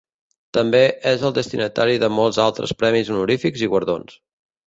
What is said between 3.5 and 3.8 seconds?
i